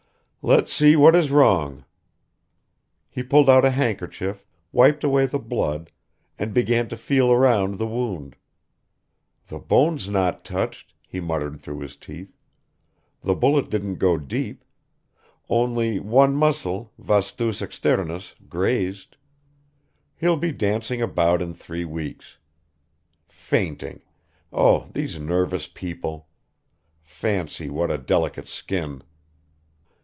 "Let's 0.43 0.73
see 0.73 0.95
what 0.95 1.15
is 1.15 1.29
wrong." 1.29 1.85
He 3.11 3.21
pulled 3.21 3.47
out 3.47 3.63
a 3.63 3.69
handkerchief, 3.69 4.43
wiped 4.71 5.03
away 5.03 5.27
the 5.27 5.37
blood, 5.37 5.91
and 6.39 6.51
began 6.51 6.89
to 6.89 6.97
feel 6.97 7.31
around 7.31 7.77
the 7.77 7.85
wound... 7.85 8.35
"The 9.49 9.59
bone's 9.59 10.09
not 10.09 10.43
touched," 10.43 10.95
he 11.05 11.19
muttered 11.19 11.61
through 11.61 11.81
his 11.81 11.95
teeth, 11.95 12.35
"the 13.21 13.35
bullet 13.35 13.69
didn't 13.69 13.97
go 13.97 14.17
deep; 14.17 14.65
only 15.47 15.99
one 15.99 16.33
muscle 16.35 16.91
vastus 16.97 17.61
externus 17.61 18.33
grazed. 18.49 19.17
He'll 20.15 20.37
be 20.37 20.51
dancing 20.51 21.03
about 21.03 21.43
in 21.43 21.53
three 21.53 21.85
weeks. 21.85 22.39
Fainting! 23.27 24.01
Oh 24.51 24.89
these 24.91 25.19
nervous 25.19 25.67
people! 25.67 26.29
Fancy, 27.03 27.69
what 27.69 27.91
a 27.91 27.99
delicate 27.99 28.47
skin." 28.47 29.03